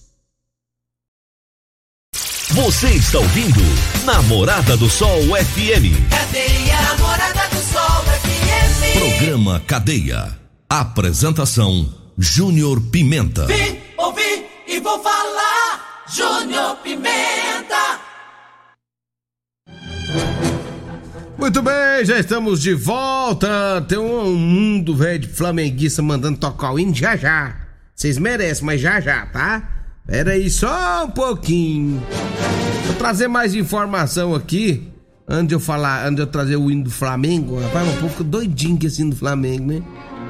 Você 2.52 2.88
está 2.92 3.20
ouvindo 3.20 3.60
Namorada 4.06 4.78
do 4.78 4.90
Sol 4.90 5.20
FM. 5.22 6.10
Cadeia 6.10 6.82
Namorada 6.82 7.50
do 7.50 7.62
Sol 7.62 8.04
FM. 8.04 9.20
Programa 9.20 9.60
Cadeia. 9.68 10.40
Apresentação 10.70 11.94
Júnior 12.18 12.80
Pimenta. 12.90 13.46
Vim, 13.48 13.80
ouvi 13.98 14.46
e 14.66 14.80
vou 14.80 14.98
falar. 15.04 16.06
Júnior 16.10 16.78
Pimenta. 16.78 18.00
Muito 21.38 21.62
bem, 21.62 22.06
já 22.06 22.18
estamos 22.18 22.62
de 22.62 22.74
volta. 22.74 23.86
Tem 23.90 23.98
um 23.98 24.34
mundo 24.34 24.96
velho 24.96 25.20
de 25.20 25.28
flamenguista 25.28 26.02
mandando 26.02 26.40
tocar 26.40 26.72
o 26.72 26.80
hino 26.80 26.96
já 26.96 27.18
já. 27.18 27.58
Vocês 27.94 28.18
merecem, 28.18 28.66
mas 28.66 28.80
já 28.80 29.02
já, 29.02 29.26
tá? 29.26 29.77
Pera 30.08 30.32
aí 30.32 30.50
só 30.50 31.04
um 31.06 31.10
pouquinho. 31.12 32.02
Vou 32.86 32.96
trazer 32.96 33.28
mais 33.28 33.54
informação 33.54 34.34
aqui. 34.34 34.88
Antes 35.28 35.50
de 35.50 35.56
eu 35.56 35.60
falar, 35.60 36.06
antes 36.06 36.16
de 36.16 36.22
eu 36.22 36.28
trazer 36.28 36.56
o 36.56 36.72
hino 36.72 36.86
do 36.86 36.90
Flamengo, 36.90 37.60
rapaz, 37.60 37.86
um 37.86 37.98
pouco 38.00 38.24
doidinho 38.24 38.80
com 38.80 38.88
esse 38.88 39.02
hino 39.02 39.12
do 39.12 39.18
Flamengo, 39.18 39.66
né? 39.74 39.84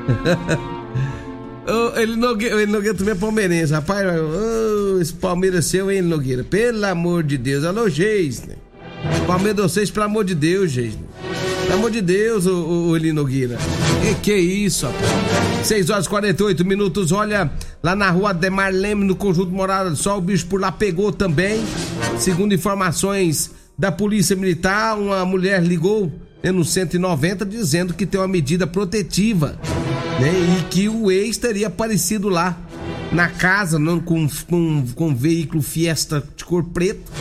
Ô, 1.69 1.99
ele 1.99 2.15
Nogueira, 2.15 2.59
ele 2.59 2.71
Nogueira 2.71 2.97
também 2.97 3.13
é 3.13 3.17
palmeirense, 3.17 3.71
rapaz. 3.71 4.07
ô, 4.19 4.99
esse 4.99 5.13
Palmeiras 5.13 5.65
seu, 5.65 5.91
hein, 5.91 6.01
Nogueira? 6.01 6.43
Pelo 6.43 6.83
amor 6.85 7.21
de 7.21 7.37
Deus, 7.37 7.63
alô, 7.63 7.87
Geis, 7.87 8.41
né? 8.47 8.55
Palmeiras 9.27 9.71
vocês, 9.71 9.91
pelo 9.91 10.05
amor 10.07 10.23
de 10.23 10.33
Deus, 10.33 10.71
gente. 10.71 10.97
Pelo 11.67 11.79
amor 11.79 11.91
de 11.91 12.01
Deus, 12.01 12.45
ô, 12.45 12.55
ô, 12.55 12.87
ô 12.87 12.95
Eli 12.95 13.11
Nogueira. 13.11 13.57
Que 14.01 14.15
que 14.15 14.31
é 14.31 14.39
isso, 14.39 14.85
rapaz? 14.85 15.67
6 15.67 15.89
horas 15.89 16.05
e 16.05 16.09
48 16.09 16.63
minutos. 16.63 17.11
Olha, 17.11 17.51
lá 17.83 17.93
na 17.93 18.09
rua 18.09 18.33
Demar 18.33 18.71
Leme, 18.73 19.03
no 19.03 19.17
conjunto 19.17 19.51
Morada 19.51 19.89
do 19.89 19.97
Sol, 19.97 20.19
o 20.19 20.21
bicho 20.21 20.45
por 20.47 20.61
lá 20.61 20.71
pegou 20.71 21.11
também. 21.11 21.61
Segundo 22.17 22.53
informações 22.53 23.51
da 23.77 23.91
Polícia 23.91 24.33
Militar, 24.33 24.97
uma 24.97 25.25
mulher 25.25 25.61
ligou 25.61 26.09
né, 26.41 26.53
no 26.53 26.63
190 26.63 27.45
dizendo 27.45 27.93
que 27.93 28.05
tem 28.05 28.17
uma 28.17 28.29
medida 28.29 28.65
protetiva, 28.65 29.59
né? 30.21 30.31
E 30.57 30.63
que 30.69 30.87
o 30.87 31.11
ex 31.11 31.35
teria 31.35 31.67
aparecido 31.67 32.29
lá 32.29 32.57
na 33.11 33.27
casa 33.27 33.77
não, 33.77 33.99
com, 33.99 34.25
com, 34.49 34.85
com 34.95 35.09
um 35.09 35.15
veículo 35.15 35.61
Fiesta 35.61 36.23
de 36.33 36.45
cor 36.45 36.63
preta. 36.63 37.11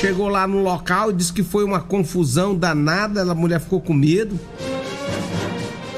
Chegou 0.00 0.28
lá 0.28 0.46
no 0.46 0.62
local 0.62 1.10
e 1.10 1.14
disse 1.14 1.32
que 1.32 1.42
foi 1.42 1.64
uma 1.64 1.80
confusão 1.80 2.54
danada. 2.56 3.22
A 3.22 3.34
mulher 3.34 3.60
ficou 3.60 3.80
com 3.80 3.94
medo. 3.94 4.38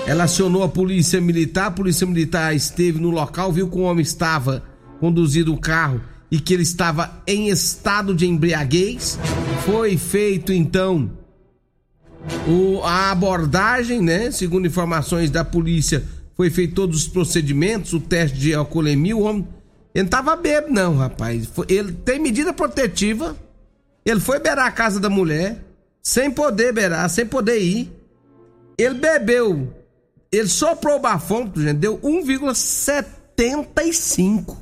Ela 0.06 0.24
acionou 0.24 0.62
a 0.62 0.68
polícia 0.68 1.20
militar. 1.20 1.66
A 1.66 1.70
polícia 1.70 2.06
militar 2.06 2.54
esteve 2.54 3.00
no 3.00 3.10
local, 3.10 3.52
viu 3.52 3.68
que 3.68 3.76
o 3.76 3.82
homem 3.82 4.02
estava 4.02 4.62
conduzindo 5.00 5.52
o 5.52 5.60
carro 5.60 6.00
e 6.30 6.38
que 6.40 6.54
ele 6.54 6.62
estava 6.62 7.22
em 7.26 7.48
estado 7.48 8.14
de 8.14 8.26
embriaguez. 8.26 9.18
Foi 9.66 9.96
feito 9.96 10.52
então 10.52 11.10
o- 12.46 12.80
a 12.84 13.10
abordagem, 13.10 14.00
né? 14.00 14.30
Segundo 14.30 14.66
informações 14.66 15.30
da 15.30 15.44
polícia, 15.44 16.04
foi 16.36 16.50
feito 16.50 16.74
todos 16.74 17.02
os 17.02 17.08
procedimentos, 17.08 17.92
o 17.92 18.00
teste 18.00 18.38
de 18.38 18.54
alcoolemia. 18.54 19.16
O 19.16 19.22
homem 19.22 19.46
ele 19.94 20.04
não 20.04 20.10
tava 20.10 20.36
bêbado, 20.36 20.72
não, 20.72 20.96
rapaz. 20.96 21.48
Ele 21.68 21.92
tem 21.92 22.20
medida 22.20 22.52
protetiva. 22.52 23.36
Ele 24.08 24.20
foi 24.20 24.40
beirar 24.40 24.64
a 24.64 24.70
casa 24.70 24.98
da 24.98 25.10
mulher, 25.10 25.62
sem 26.02 26.30
poder 26.30 26.72
beirar, 26.72 27.10
sem 27.10 27.26
poder 27.26 27.58
ir. 27.58 27.92
Ele 28.78 28.94
bebeu. 28.94 29.70
Ele 30.32 30.48
soprou 30.48 30.96
o 30.96 30.98
bafômetro, 30.98 31.60
gente, 31.60 31.76
deu 31.76 31.98
1,75. 31.98 34.56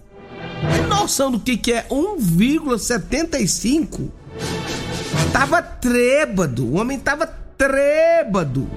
Tem 0.75 0.85
noção 0.89 1.31
do 1.31 1.39
que, 1.39 1.57
que 1.57 1.73
é 1.73 1.87
1,75? 1.89 4.11
Tava 5.33 5.63
trêbado. 5.63 6.67
O 6.67 6.81
homem 6.81 6.99
tava 6.99 7.29
trêbado. 7.57 8.69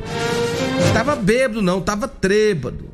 Não 0.86 0.94
tava 0.94 1.16
bêbado, 1.16 1.64
não, 1.64 1.82
tava 1.82 2.08
trêbado. 2.08 2.88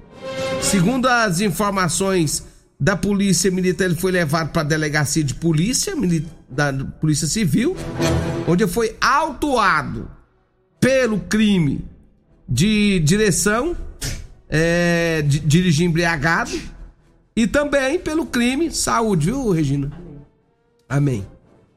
Segundo 0.61 1.09
as 1.09 1.41
informações 1.41 2.41
da 2.79 2.95
polícia 2.95 3.49
militar, 3.49 3.85
ele 3.85 3.95
foi 3.95 4.11
levado 4.11 4.51
para 4.51 4.61
a 4.61 4.65
delegacia 4.65 5.23
de 5.23 5.33
polícia, 5.33 5.93
da 6.49 6.73
polícia 6.73 7.27
civil, 7.27 7.75
onde 8.47 8.67
foi 8.67 8.95
autuado 8.99 10.09
pelo 10.79 11.19
crime 11.19 11.85
de 12.47 12.99
direção, 12.99 13.75
é, 14.49 15.21
de 15.23 15.39
dirigir 15.39 15.87
embriagado 15.87 16.51
e 17.35 17.47
também 17.47 17.99
pelo 17.99 18.25
crime, 18.25 18.71
saúde, 18.71 19.27
viu, 19.27 19.49
Regina? 19.49 19.91
Amém. 20.87 21.25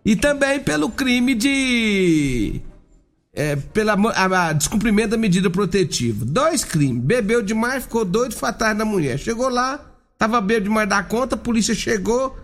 E 0.04 0.14
também 0.14 0.60
pelo 0.60 0.90
crime 0.90 1.34
de 1.34 2.60
é, 3.32 3.56
pela 3.56 3.94
a, 3.94 4.48
a, 4.48 4.52
descumprimento 4.52 5.10
da 5.10 5.16
medida 5.16 5.48
protetiva. 5.48 6.24
Dois 6.24 6.64
crimes. 6.64 7.02
Bebeu 7.02 7.42
demais, 7.42 7.84
ficou 7.84 8.04
doido, 8.04 8.34
foi 8.34 8.48
atrás 8.48 8.76
da 8.76 8.84
mulher. 8.84 9.18
Chegou 9.18 9.48
lá, 9.48 9.87
tava 10.18 10.40
bêbado 10.40 10.64
demais 10.64 10.88
da 10.88 11.02
conta, 11.02 11.36
a 11.36 11.38
polícia 11.38 11.74
chegou, 11.74 12.36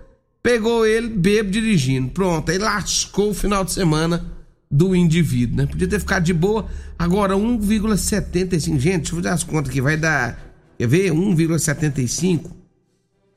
pegou 0.43 0.87
ele, 0.87 1.09
bêbado 1.09 1.51
dirigindo. 1.51 2.11
Pronto, 2.11 2.51
aí 2.51 2.59
lascou 2.59 3.31
o 3.31 3.35
final 3.35 3.65
de 3.65 3.73
semana 3.73 4.25
do 4.71 4.95
indivíduo, 4.95 5.57
né? 5.57 5.67
Podia 5.67 5.87
ter 5.87 6.01
ficado 6.01 6.25
de 6.25 6.33
boa. 6.33 6.67
Agora, 6.99 7.35
1,75. 7.35 8.79
Gente, 8.79 8.97
deixa 8.97 9.13
eu 9.13 9.17
fazer 9.17 9.29
as 9.29 9.45
contas 9.45 9.71
aqui, 9.71 9.81
vai 9.81 9.97
dar. 9.97 10.39
Quer 10.79 10.89
ver? 10.89 11.13
1,75. 11.13 12.51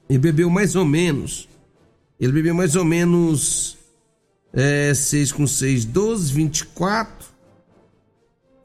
Ele 0.10 0.20
bebeu 0.20 0.50
mais 0.50 0.76
ou 0.76 0.86
menos. 0.86 1.48
Ele 2.20 2.32
bebeu 2.32 2.56
mais 2.56 2.76
ou 2.76 2.86
menos. 2.86 3.78
É, 4.54 4.94
6 4.94 5.32
com 5.34 5.46
6, 5.46 5.86
12, 5.86 6.34
24. 6.34 7.28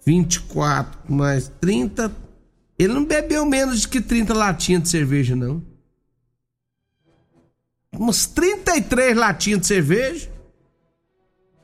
24 0.04 1.12
mais 1.12 1.52
30. 1.60 2.10
Ele 2.82 2.94
não 2.94 3.04
bebeu 3.04 3.46
menos 3.46 3.82
de 3.82 3.88
que 3.88 4.00
30 4.00 4.34
latinhas 4.34 4.82
de 4.82 4.88
cerveja, 4.88 5.36
não. 5.36 5.62
Umas 7.92 8.26
33 8.26 9.16
latinhas 9.16 9.60
de 9.60 9.66
cerveja. 9.68 10.28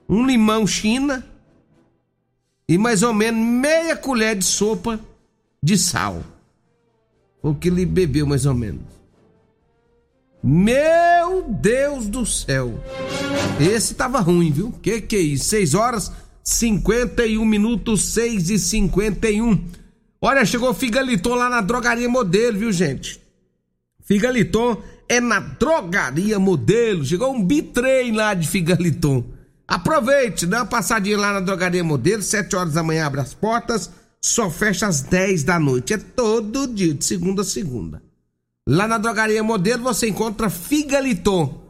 Um 0.08 0.24
limão 0.24 0.64
China. 0.64 1.26
E 2.68 2.78
mais 2.78 3.02
ou 3.02 3.12
menos 3.12 3.44
meia 3.44 3.96
colher 3.96 4.36
de 4.36 4.44
sopa 4.44 5.00
de 5.60 5.76
sal. 5.76 6.22
O 7.42 7.52
que 7.52 7.66
ele 7.66 7.84
bebeu 7.84 8.24
mais 8.24 8.46
ou 8.46 8.54
menos. 8.54 8.86
Meu 10.40 11.48
Deus 11.48 12.06
do 12.06 12.24
céu. 12.24 12.78
Esse 13.58 13.92
tava 13.92 14.20
ruim, 14.20 14.52
viu? 14.52 14.70
Que 14.80 15.00
que 15.00 15.16
é 15.16 15.20
isso? 15.20 15.46
6 15.46 15.74
horas 15.74 16.12
51 16.44 17.44
minutos, 17.44 18.04
6 18.12 18.50
e 18.50 18.58
51. 18.58 19.77
Olha, 20.20 20.44
chegou 20.44 20.74
Figaliton 20.74 21.34
lá 21.34 21.48
na 21.48 21.60
drogaria 21.60 22.08
modelo, 22.08 22.58
viu, 22.58 22.72
gente? 22.72 23.20
Figaliton 24.02 24.82
é 25.08 25.20
na 25.20 25.38
drogaria 25.38 26.38
modelo. 26.38 27.04
Chegou 27.04 27.32
um 27.32 27.44
bitrem 27.44 28.12
lá 28.12 28.34
de 28.34 28.48
Figaliton. 28.48 29.24
Aproveite, 29.66 30.46
dá 30.46 30.58
uma 30.58 30.66
passadinha 30.66 31.18
lá 31.18 31.34
na 31.34 31.40
drogaria 31.40 31.84
modelo, 31.84 32.22
7 32.22 32.56
horas 32.56 32.72
da 32.72 32.82
manhã 32.82 33.06
abre 33.06 33.20
as 33.20 33.34
portas, 33.34 33.90
só 34.18 34.50
fecha 34.50 34.86
às 34.86 35.02
10 35.02 35.44
da 35.44 35.58
noite. 35.58 35.92
É 35.92 35.98
todo 35.98 36.66
dia, 36.66 36.94
de 36.94 37.04
segunda 37.04 37.42
a 37.42 37.44
segunda. 37.44 38.02
Lá 38.66 38.88
na 38.88 38.98
drogaria 38.98 39.42
modelo 39.42 39.82
você 39.82 40.08
encontra 40.08 40.48
Figaliton 40.48 41.68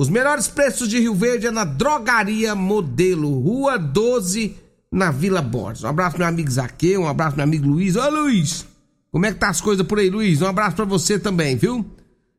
os 0.00 0.08
melhores 0.08 0.48
preços 0.48 0.88
de 0.88 0.98
Rio 0.98 1.14
Verde 1.14 1.48
é 1.48 1.50
na 1.50 1.62
Drogaria 1.62 2.54
Modelo, 2.54 3.38
Rua 3.38 3.78
12, 3.78 4.56
na 4.92 5.10
Vila 5.10 5.40
Borges. 5.40 5.84
Um 5.84 5.88
abraço 5.88 6.18
meu 6.18 6.26
amigo 6.26 6.50
Zaqueu, 6.50 7.02
um 7.02 7.08
abraço 7.08 7.36
meu 7.36 7.44
amigo 7.44 7.68
Luiz. 7.68 7.96
Ô 7.96 8.08
Luiz, 8.10 8.66
como 9.12 9.26
é 9.26 9.32
que 9.32 9.38
tá 9.38 9.48
as 9.48 9.60
coisas 9.60 9.86
por 9.86 9.98
aí, 9.98 10.10
Luiz? 10.10 10.42
Um 10.42 10.46
abraço 10.46 10.76
para 10.76 10.84
você 10.84 11.18
também, 11.18 11.56
viu? 11.56 11.84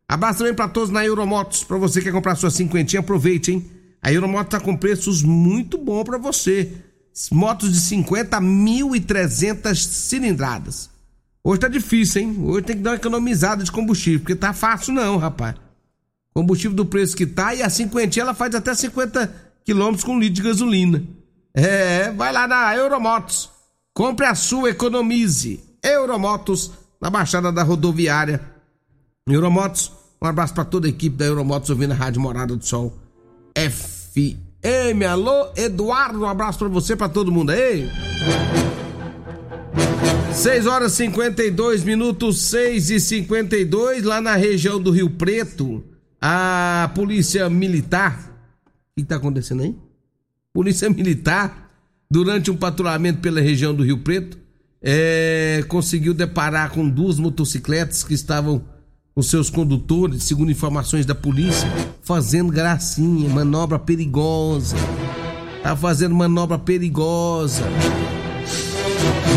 Abraço 0.08 0.40
também 0.40 0.54
para 0.54 0.68
todos 0.68 0.90
na 0.90 1.06
Euromotos. 1.06 1.64
Para 1.64 1.78
você 1.78 2.00
que 2.00 2.06
quer 2.06 2.12
comprar 2.12 2.36
sua 2.36 2.52
cinquentinha, 2.52 3.00
aproveite, 3.00 3.52
hein? 3.52 3.66
A 4.02 4.12
Euromotos 4.12 4.52
tá 4.52 4.60
com 4.60 4.76
preços 4.76 5.24
muito 5.24 5.78
bons 5.78 6.04
para 6.04 6.18
você. 6.18 6.72
Motos 7.32 7.72
de 7.72 7.80
50 7.80 8.36
a 8.36 8.42
1.300 8.42 9.76
cilindradas. 9.76 10.90
Hoje 11.44 11.60
tá 11.60 11.68
difícil, 11.68 12.22
hein? 12.22 12.36
Hoje 12.44 12.64
tem 12.64 12.78
que 12.78 12.82
dar 12.82 12.92
uma 12.92 12.96
economizada 12.98 13.64
de 13.64 13.72
combustível, 13.72 14.20
porque 14.20 14.36
tá 14.36 14.54
fácil 14.54 14.94
não, 14.94 15.18
rapaz. 15.18 15.56
Combustível 16.34 16.76
do 16.76 16.86
preço 16.86 17.16
que 17.16 17.26
tá 17.26 17.54
e 17.54 17.62
a 17.62 17.70
cinquentinha 17.70 18.24
ela 18.24 18.34
faz 18.34 18.54
até 18.56 18.74
50 18.74 19.34
quilômetros 19.64 20.04
com 20.04 20.20
litro 20.20 20.36
de 20.36 20.42
gasolina. 20.42 21.04
É, 21.54 22.12
vai 22.12 22.32
lá 22.32 22.48
na 22.48 22.76
Euromotos. 22.76 23.50
Compre 23.94 24.26
a 24.26 24.36
sua, 24.36 24.70
economize. 24.70 25.64
Euromotos, 25.84 26.72
na 27.02 27.10
Baixada 27.10 27.52
da 27.52 27.64
Rodoviária. 27.64 28.42
Euromotos, 29.28 29.92
um 30.22 30.28
abraço 30.28 30.54
para 30.54 30.66
toda 30.66 30.88
a 30.88 30.90
equipe 30.90 31.16
da 31.16 31.26
Euromotos 31.26 31.70
ouvindo 31.70 31.92
a 31.92 31.96
Rádio 31.96 32.22
Morada 32.22 32.56
do 32.56 32.66
Sol. 32.66 32.98
FM. 33.56 35.04
Alô, 35.10 35.52
Eduardo, 35.56 36.22
um 36.22 36.26
abraço 36.26 36.60
para 36.60 36.68
você, 36.68 36.96
para 36.96 37.10
todo 37.10 37.32
mundo 37.32 37.50
aí. 37.50 37.90
6 40.34 40.66
horas 40.66 40.94
52 40.94 41.84
minutos, 41.84 42.42
6 42.44 42.90
e 42.90 43.00
52 43.00 44.04
lá 44.04 44.22
na 44.22 44.36
região 44.36 44.80
do 44.80 44.92
Rio 44.92 45.10
Preto. 45.10 45.84
A 46.22 46.90
polícia 46.96 47.50
militar. 47.50 48.18
O 48.92 48.96
que 48.96 49.02
está 49.02 49.18
acontecendo 49.18 49.64
aí? 49.64 49.76
Polícia 50.54 50.90
militar, 50.90 51.72
durante 52.10 52.52
um 52.52 52.58
patrulhamento 52.58 53.22
pela 53.22 53.40
região 53.40 53.74
do 53.74 53.84
Rio 53.84 54.00
Preto, 54.00 54.38
é, 54.82 55.64
conseguiu 55.70 56.14
deparar 56.14 56.72
com 56.72 56.90
duas 56.90 57.18
motocicletas 57.18 58.04
que 58.04 58.14
estavam 58.14 58.62
com 59.16 59.22
seus 59.22 59.50
condutores, 59.50 60.24
segundo 60.24 60.52
informações 60.52 61.06
da 61.06 61.16
polícia, 61.16 61.70
fazendo 62.02 62.52
gracinha, 62.52 63.30
manobra 63.30 63.80
perigosa. 63.80 64.76
Tá 65.64 65.74
fazendo 65.74 66.16
manobra 66.16 66.60
perigosa. 66.60 67.64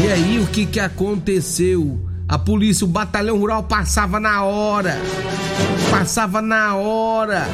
E 0.03 0.11
aí 0.11 0.40
o 0.40 0.46
que 0.48 0.66
que 0.66 0.81
aconteceu? 0.81 2.00
A 2.27 2.38
polícia, 2.38 2.85
o 2.85 2.88
batalhão 2.88 3.38
rural 3.38 3.62
passava 3.62 4.18
na 4.18 4.42
hora. 4.42 4.96
Passava 5.92 6.42
na 6.42 6.74
hora. 6.74 7.46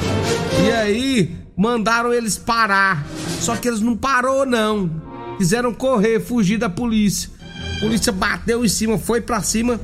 E 0.64 0.70
aí 0.70 1.36
mandaram 1.60 2.10
eles 2.10 2.38
parar. 2.38 3.06
Só 3.38 3.54
que 3.54 3.68
eles 3.68 3.80
não 3.80 3.94
parou 3.94 4.46
não. 4.46 4.90
Fizeram 5.36 5.74
correr, 5.74 6.18
fugir 6.18 6.56
da 6.56 6.70
polícia. 6.70 7.28
A 7.76 7.80
polícia 7.80 8.10
bateu 8.10 8.64
em 8.64 8.68
cima, 8.68 8.96
foi 8.98 9.20
para 9.20 9.42
cima 9.42 9.78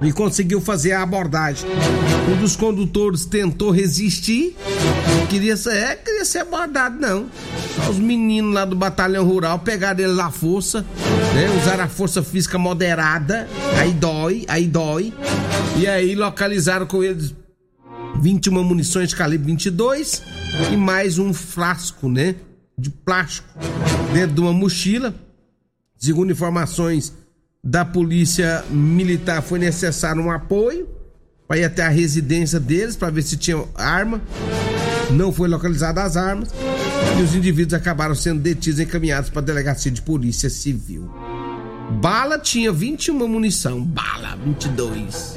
e 0.00 0.12
conseguiu 0.12 0.60
fazer 0.60 0.92
a 0.92 1.02
abordagem. 1.02 1.68
Um 2.30 2.36
dos 2.36 2.54
condutores 2.54 3.24
tentou 3.24 3.72
resistir, 3.72 4.56
queria 5.28 5.56
ser, 5.56 5.74
é, 5.74 5.96
queria 5.96 6.24
ser 6.24 6.38
abordado, 6.38 7.00
não. 7.00 7.26
Os 7.90 7.98
meninos 7.98 8.54
lá 8.54 8.64
do 8.64 8.76
batalhão 8.76 9.24
rural 9.24 9.58
pegaram 9.58 10.00
ele 10.00 10.12
na 10.12 10.30
força, 10.30 10.86
né? 11.34 11.50
Usaram 11.60 11.84
a 11.84 11.88
força 11.88 12.22
física 12.22 12.58
moderada, 12.58 13.48
aí 13.76 13.92
dói, 13.92 14.44
aí 14.46 14.66
dói. 14.66 15.12
E 15.76 15.86
aí 15.86 16.14
localizaram 16.14 16.86
com 16.86 17.02
eles 17.02 17.34
21 18.22 18.62
munições 18.62 19.12
calibre 19.12 19.48
22 19.48 20.22
e 20.72 20.76
mais 20.76 21.18
um 21.18 21.34
frasco, 21.34 22.08
né? 22.08 22.36
De 22.78 22.88
plástico 22.88 23.48
dentro 24.14 24.36
de 24.36 24.40
uma 24.40 24.52
mochila. 24.52 25.12
Segundo 25.96 26.30
informações 26.30 27.12
da 27.64 27.84
polícia 27.84 28.64
militar, 28.70 29.42
foi 29.42 29.58
necessário 29.58 30.22
um 30.22 30.30
apoio 30.30 30.88
para 31.48 31.58
ir 31.58 31.64
até 31.64 31.82
a 31.82 31.88
residência 31.88 32.60
deles 32.60 32.94
para 32.94 33.10
ver 33.10 33.22
se 33.22 33.36
tinha 33.36 33.60
arma. 33.74 34.22
Não 35.10 35.32
foi 35.32 35.48
localizada 35.48 36.04
as 36.04 36.16
armas 36.16 36.50
e 37.18 37.22
os 37.22 37.34
indivíduos 37.34 37.74
acabaram 37.74 38.14
sendo 38.14 38.40
detidos 38.40 38.78
e 38.78 38.84
encaminhados 38.84 39.30
para 39.30 39.40
a 39.40 39.44
delegacia 39.44 39.90
de 39.90 40.00
polícia 40.00 40.48
civil. 40.48 41.10
Bala 42.00 42.38
tinha 42.38 42.72
21 42.72 43.26
munição, 43.26 43.82
bala 43.82 44.36
22. 44.36 45.34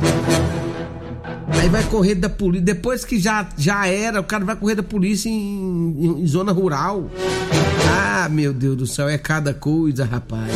Aí 1.59 1.69
vai 1.69 1.83
correr 1.83 2.15
da 2.15 2.29
polícia. 2.29 2.65
Depois 2.65 3.05
que 3.05 3.19
já, 3.19 3.47
já 3.57 3.87
era, 3.87 4.19
o 4.19 4.23
cara 4.23 4.43
vai 4.43 4.55
correr 4.55 4.75
da 4.75 4.83
polícia 4.83 5.29
em, 5.29 5.33
em, 5.33 6.21
em 6.21 6.27
zona 6.27 6.51
rural. 6.51 7.09
Ah, 7.89 8.29
meu 8.29 8.53
Deus 8.53 8.77
do 8.77 8.87
céu, 8.87 9.07
é 9.07 9.17
cada 9.17 9.53
coisa, 9.53 10.05
rapaz. 10.05 10.51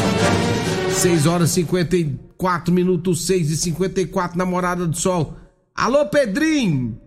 6 0.91 1.25
horas 1.25 1.51
e 1.51 1.53
54 1.62 2.73
minutos, 2.73 3.25
6 3.25 3.51
e 3.51 3.57
54, 3.57 4.38
namorada 4.38 4.85
do 4.85 4.97
sol. 4.97 5.38
Alô, 5.75 6.05
Pedrinho! 6.07 6.99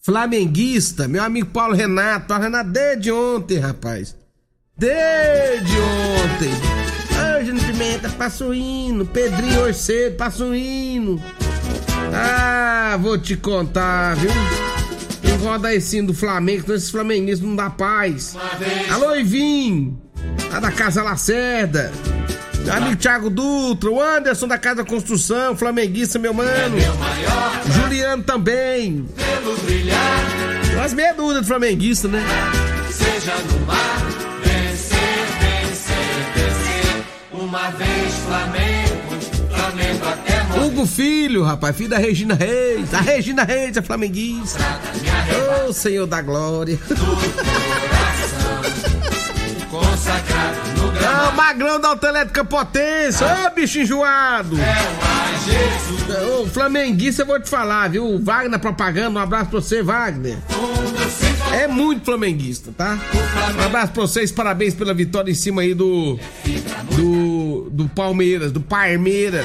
Flamenguista, 0.00 1.06
meu 1.06 1.22
amigo 1.22 1.48
Paulo 1.50 1.74
Renato. 1.74 2.26
Paulo 2.26 2.44
Renato 2.44 2.70
desde 2.70 3.12
ontem, 3.12 3.58
rapaz. 3.58 4.16
Desde 4.76 5.76
ontem. 5.76 6.50
Hoje 7.36 7.52
no 7.52 7.60
Pimenta, 7.60 8.08
passa 8.10 8.46
o 8.46 8.54
hino. 8.54 9.04
Pedrinho 9.04 9.60
hoje 9.60 9.78
cedo, 9.78 10.16
o 10.44 10.54
hino. 10.54 11.20
Ah, 12.14 12.96
vou 13.00 13.18
te 13.18 13.36
contar, 13.36 14.16
viu? 14.16 14.30
Roda 15.42 15.72
esse 15.72 16.02
do 16.02 16.12
Flamengo, 16.12 16.62
senão 16.62 16.76
esses 16.76 16.90
flamenguistas 16.90 17.46
não 17.46 17.54
dá 17.54 17.70
paz. 17.70 18.36
Alô, 18.90 19.14
Ivim! 19.14 19.96
Da 20.60 20.72
Casa 20.72 21.02
Lacerda. 21.02 21.92
Meu 22.64 22.74
amigo 22.74 22.96
Thiago 22.96 23.30
Dutra, 23.30 23.90
o 23.90 24.02
Anderson 24.02 24.48
da 24.48 24.58
Casa 24.58 24.84
Construção, 24.84 25.56
flamenguista, 25.56 26.18
meu 26.18 26.34
mano. 26.34 26.76
Juliano 27.72 28.22
também. 28.24 29.06
As 30.84 30.92
meia 30.92 31.14
dúvida 31.14 31.40
do 31.40 31.46
flamenguista, 31.46 32.08
né? 32.08 32.22
Seja 32.90 33.34
no 33.36 33.66
mar, 33.66 34.02
vencer, 34.42 34.98
vencer, 35.40 35.96
vencer. 36.34 37.04
Uma 37.32 37.70
vez 37.70 38.14
Flamengo, 38.26 39.18
Flamengo 39.54 40.08
até 40.08 40.37
Hugo 40.78 40.86
Filho, 40.86 41.42
rapaz, 41.42 41.76
filho 41.76 41.90
da 41.90 41.98
Regina 41.98 42.36
Reis. 42.36 42.94
A 42.94 43.00
Regina 43.00 43.42
Reis 43.42 43.76
é 43.76 43.82
flamenguista. 43.82 44.60
Ô, 44.62 45.70
oh, 45.70 45.72
Senhor 45.72 46.06
da 46.06 46.22
Glória. 46.22 46.78
Ah, 51.04 51.30
o 51.30 51.36
magrão 51.36 51.80
da 51.80 51.88
autoelétrica 51.88 52.44
potência. 52.44 53.26
Ô, 53.26 53.30
oh, 53.48 53.54
bicho 53.56 53.80
enjoado. 53.80 54.56
É 54.56 56.24
o 56.24 56.42
Ô, 56.42 56.46
flamenguista, 56.46 57.22
eu 57.22 57.26
vou 57.26 57.40
te 57.40 57.50
falar, 57.50 57.90
viu? 57.90 58.04
O 58.04 58.22
Wagner 58.22 58.60
propaganda, 58.60 59.18
um 59.18 59.22
abraço 59.22 59.50
pra 59.50 59.60
você, 59.60 59.82
Wagner. 59.82 60.38
É 61.52 61.66
muito 61.66 62.04
flamenguista, 62.04 62.70
tá? 62.76 62.96
Um 63.58 63.64
abraço 63.64 63.92
pra 63.92 64.02
vocês, 64.02 64.30
parabéns 64.30 64.74
pela 64.74 64.94
vitória 64.94 65.28
em 65.28 65.34
cima 65.34 65.62
aí 65.62 65.74
do. 65.74 66.20
Do. 66.94 67.68
Do 67.68 67.88
Palmeiras, 67.88 68.52
do 68.52 68.60
Parmeiras. 68.60 69.44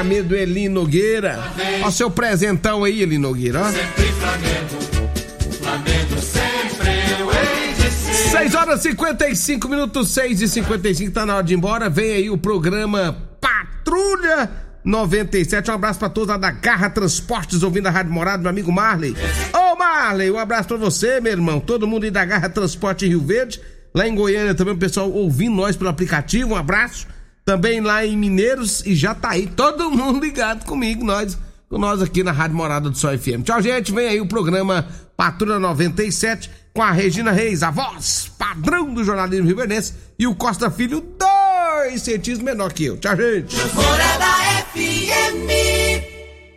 Parmeiras 0.00 0.28
do 0.28 0.34
Eli 0.34 0.66
Nogueira. 0.66 1.38
Ó, 1.84 1.90
seu 1.90 2.10
presentão 2.10 2.84
aí, 2.84 3.02
Eli 3.02 3.18
Nogueira, 3.18 3.60
ó. 3.60 3.70
Sempre 3.70 4.06
Flamengo, 4.12 5.52
Flamengo 5.60 6.20
sempre 6.22 7.20
eu 7.20 8.30
6 8.30 8.54
horas 8.54 8.80
e 8.80 8.90
55 8.92 9.68
minutos, 9.68 10.08
6 10.08 10.40
e 10.40 10.48
55 10.48 11.12
tá 11.12 11.26
na 11.26 11.36
hora 11.36 11.44
de 11.44 11.52
ir 11.52 11.58
embora. 11.58 11.90
Vem 11.90 12.12
aí 12.12 12.30
o 12.30 12.38
programa 12.38 13.14
Patrulha 13.42 14.50
97. 14.82 15.70
Um 15.70 15.74
abraço 15.74 15.98
pra 15.98 16.08
todos 16.08 16.30
lá 16.30 16.38
da 16.38 16.50
Garra 16.50 16.88
Transportes, 16.88 17.62
ouvindo 17.62 17.88
a 17.88 17.90
Rádio 17.90 18.10
Morado, 18.10 18.42
meu 18.42 18.48
amigo 18.48 18.72
Marley. 18.72 19.14
Ô 19.52 19.76
Marley, 19.76 20.30
um 20.30 20.38
abraço 20.38 20.68
pra 20.68 20.78
você, 20.78 21.20
meu 21.20 21.32
irmão. 21.32 21.60
Todo 21.60 21.86
mundo 21.86 22.04
aí 22.04 22.10
da 22.10 22.24
Garra 22.24 22.48
Transporte 22.48 23.06
Rio 23.06 23.20
Verde. 23.20 23.60
Lá 23.94 24.08
em 24.08 24.14
Goiânia 24.14 24.54
também 24.54 24.72
o 24.72 24.78
pessoal 24.78 25.10
ouvindo 25.10 25.56
nós 25.56 25.76
pelo 25.76 25.90
aplicativo. 25.90 26.54
Um 26.54 26.56
abraço. 26.56 27.06
Também 27.50 27.80
lá 27.80 28.06
em 28.06 28.16
Mineiros 28.16 28.80
e 28.86 28.94
já 28.94 29.12
tá 29.12 29.30
aí 29.30 29.48
todo 29.48 29.90
mundo 29.90 30.20
ligado 30.20 30.64
comigo, 30.64 31.04
nós, 31.04 31.36
com 31.68 31.78
nós 31.78 32.00
aqui 32.00 32.22
na 32.22 32.30
Rádio 32.30 32.56
Morada 32.56 32.88
do 32.88 32.96
Sol 32.96 33.10
FM. 33.18 33.42
Tchau, 33.42 33.60
gente. 33.60 33.90
Vem 33.90 34.06
aí 34.06 34.20
o 34.20 34.26
programa 34.28 34.86
Patrulha 35.16 35.58
97 35.58 36.48
com 36.72 36.80
a 36.80 36.92
Regina 36.92 37.32
Reis, 37.32 37.64
a 37.64 37.72
voz 37.72 38.30
padrão 38.38 38.94
do 38.94 39.02
jornalismo 39.02 39.48
riverdense, 39.48 39.94
e 40.16 40.28
o 40.28 40.34
Costa 40.36 40.70
Filho, 40.70 41.04
dois 41.18 42.02
centímetros 42.02 42.38
menor 42.38 42.72
que 42.72 42.84
eu. 42.84 42.96
Tchau, 42.98 43.16
gente. 43.16 43.56
Morada 43.74 44.26
FM. 44.72 45.50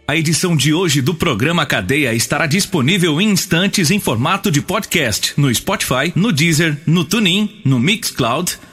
A 0.08 0.16
edição 0.16 0.56
de 0.56 0.76
hoje 0.76 1.02
do 1.02 1.16
programa 1.16 1.66
Cadeia 1.66 2.14
estará 2.14 2.46
disponível 2.46 3.20
em 3.20 3.32
instantes 3.32 3.90
em 3.90 4.00
formato 4.00 4.52
de 4.52 4.62
podcast 4.62 5.34
no 5.38 5.52
Spotify, 5.56 6.14
no 6.16 6.32
Deezer, 6.32 6.78
no 6.86 7.04
TuneIn, 7.04 7.62
no 7.66 7.80
Mixcloud, 7.80 8.60